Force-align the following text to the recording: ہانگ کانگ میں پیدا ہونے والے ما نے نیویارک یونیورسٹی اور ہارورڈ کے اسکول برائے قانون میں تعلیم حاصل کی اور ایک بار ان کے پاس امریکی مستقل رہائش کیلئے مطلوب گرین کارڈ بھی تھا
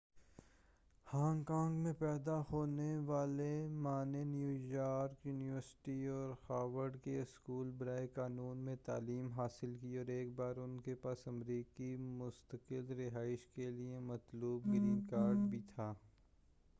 ہانگ 1.07 1.43
کانگ 1.43 1.83
میں 1.83 1.91
پیدا 1.99 2.37
ہونے 2.51 2.87
والے 3.05 3.49
ما 3.83 3.93
نے 4.03 4.23
نیویارک 4.23 5.25
یونیورسٹی 5.27 6.05
اور 6.07 6.33
ہارورڈ 6.49 6.97
کے 7.03 7.19
اسکول 7.21 7.69
برائے 7.77 8.07
قانون 8.15 8.65
میں 8.65 8.75
تعلیم 8.85 9.31
حاصل 9.31 9.77
کی 9.81 9.95
اور 9.97 10.09
ایک 10.09 10.35
بار 10.35 10.63
ان 10.63 10.79
کے 10.81 10.95
پاس 11.01 11.27
امریکی 11.27 11.95
مستقل 12.17 12.93
رہائش 12.97 13.47
کیلئے 13.55 13.99
مطلوب 14.09 14.67
گرین 14.67 15.01
کارڈ 15.09 15.49
بھی 15.49 15.59
تھا 15.75 15.93